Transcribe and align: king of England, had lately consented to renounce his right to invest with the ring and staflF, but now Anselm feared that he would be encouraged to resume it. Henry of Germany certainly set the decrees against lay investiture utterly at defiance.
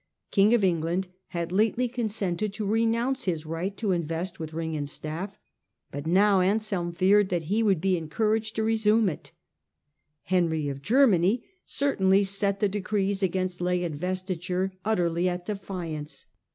king 0.31 0.51
of 0.55 0.63
England, 0.63 1.09
had 1.27 1.51
lately 1.51 1.87
consented 1.87 2.51
to 2.51 2.65
renounce 2.65 3.25
his 3.25 3.45
right 3.45 3.77
to 3.77 3.91
invest 3.91 4.39
with 4.39 4.49
the 4.49 4.55
ring 4.55 4.75
and 4.75 4.87
staflF, 4.87 5.33
but 5.91 6.07
now 6.07 6.39
Anselm 6.41 6.91
feared 6.91 7.29
that 7.29 7.43
he 7.53 7.61
would 7.61 7.79
be 7.79 7.95
encouraged 7.97 8.55
to 8.55 8.63
resume 8.63 9.07
it. 9.09 9.31
Henry 10.23 10.67
of 10.69 10.81
Germany 10.81 11.43
certainly 11.65 12.23
set 12.23 12.59
the 12.59 12.67
decrees 12.67 13.21
against 13.21 13.61
lay 13.61 13.83
investiture 13.83 14.71
utterly 14.83 15.29
at 15.29 15.45
defiance. 15.45 16.25